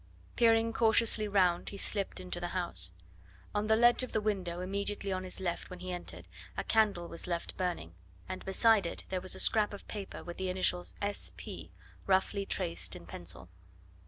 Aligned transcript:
Peering 0.35 0.73
cautiously 0.73 1.27
round, 1.27 1.69
he 1.69 1.77
slipped 1.77 2.19
into 2.19 2.39
the 2.39 2.47
house. 2.57 2.91
On 3.53 3.67
the 3.67 3.75
ledge 3.75 4.01
of 4.01 4.13
the 4.13 4.19
window, 4.19 4.59
immediately 4.59 5.11
on 5.11 5.23
his 5.23 5.39
left 5.39 5.69
when 5.69 5.77
he 5.77 5.91
entered, 5.91 6.27
a 6.57 6.63
candle 6.63 7.07
was 7.07 7.27
left 7.27 7.55
burning, 7.55 7.93
and 8.27 8.43
beside 8.43 8.87
it 8.87 9.03
there 9.09 9.21
was 9.21 9.35
a 9.35 9.39
scrap 9.39 9.75
of 9.75 9.87
paper 9.87 10.23
with 10.23 10.37
the 10.37 10.49
initials 10.49 10.95
S. 11.03 11.31
P. 11.37 11.71
roughly 12.07 12.47
traced 12.47 12.95
in 12.95 13.05
pencil. 13.05 13.47